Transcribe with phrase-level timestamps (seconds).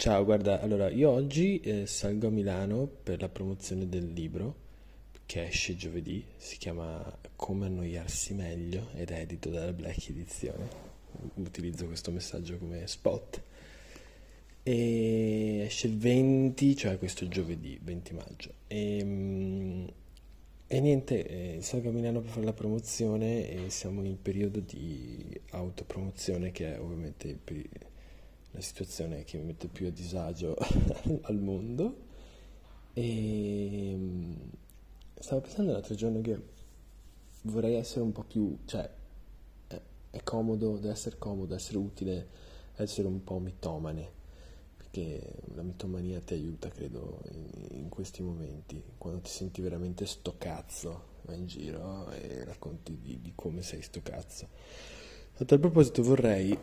[0.00, 4.54] Ciao, guarda, allora io oggi eh, salgo a Milano per la promozione del libro
[5.26, 10.68] che esce giovedì, si chiama Come annoiarsi meglio ed è edito dalla Black Edizione.
[11.34, 13.42] Utilizzo questo messaggio come spot.
[14.62, 18.52] E esce il 20, cioè questo giovedì, 20 maggio.
[18.68, 19.86] E, mm,
[20.68, 25.40] e niente, eh, salgo a Milano per fare la promozione e siamo in periodo di
[25.50, 27.36] autopromozione che è ovviamente
[28.58, 30.56] la situazione che mi mette più a disagio
[31.22, 32.06] al mondo.
[32.92, 34.34] E mm,
[35.14, 36.40] stavo pensando l'altro giorno che
[37.42, 38.90] vorrei essere un po' più, cioè,
[40.10, 42.28] è, comodo, deve essere comodo, essere utile,
[42.74, 44.10] essere un po' mitomane,
[44.76, 50.34] perché la mitomania ti aiuta, credo, in, in questi momenti, quando ti senti veramente sto
[50.36, 54.48] cazzo, vai in giro e racconti di, di come sei sto cazzo.
[55.40, 56.58] A tal proposito vorrei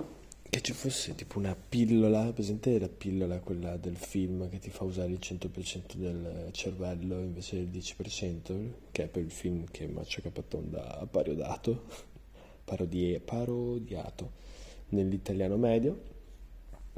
[0.56, 4.86] che ci fosse tipo una pillola, presente la pillola, quella del film che ti fa
[4.86, 10.22] usare il 100% del cervello invece del 10%, che è per il film che Maccio
[10.22, 11.84] Capatonda ha parodiato,
[12.64, 14.32] parodie, parodiato
[14.92, 16.02] nell'italiano medio.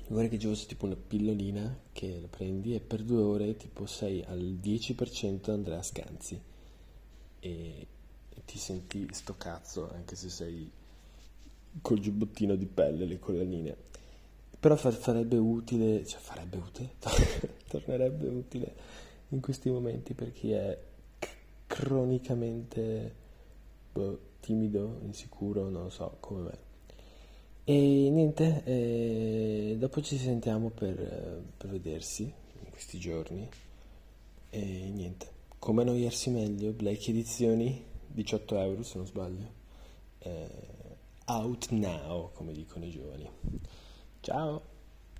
[0.10, 3.88] Vorrei che ci fosse tipo una pillolina che la prendi e per due ore tipo
[3.88, 6.40] sei al 10% Andrea Scanzi
[7.40, 7.88] e,
[8.30, 10.72] e ti senti sto cazzo anche se sei
[11.82, 13.76] col giubbottino di pelle, le collanine.
[14.60, 16.94] Però farebbe utile, cioè farebbe utile,
[17.68, 18.76] tornerebbe utile
[19.30, 20.78] in questi momenti per chi è
[21.68, 23.14] cronicamente
[23.92, 26.58] boh, timido, insicuro, non so, come me.
[27.66, 33.48] E niente, eh, dopo ci sentiamo per, per vedersi in questi giorni.
[34.50, 34.60] E
[34.94, 35.28] niente,
[35.60, 39.52] come annoiarsi meglio, Blake Edizioni, 18 euro se non sbaglio.
[40.20, 40.50] Eh,
[41.30, 43.30] out now, come dicono i giovani.
[44.22, 44.77] Ciao!